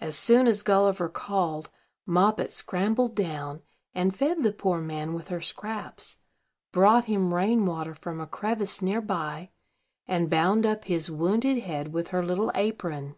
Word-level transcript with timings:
As 0.00 0.16
soon 0.16 0.46
as 0.46 0.62
Gulliver 0.62 1.10
called, 1.10 1.68
Moppet 2.06 2.50
scrambled 2.50 3.14
down, 3.14 3.60
and 3.94 4.16
fed 4.16 4.42
the 4.42 4.50
poor 4.50 4.80
man 4.80 5.12
with 5.12 5.28
her 5.28 5.42
scraps, 5.42 6.20
brought 6.72 7.04
him 7.04 7.34
rain 7.34 7.66
water 7.66 7.94
from 7.94 8.18
a 8.18 8.26
crevice 8.26 8.80
near 8.80 9.02
by, 9.02 9.50
and 10.08 10.30
bound 10.30 10.64
up 10.64 10.84
his 10.86 11.10
wounded 11.10 11.58
head 11.64 11.92
with 11.92 12.08
her 12.08 12.24
little 12.24 12.50
apron. 12.54 13.14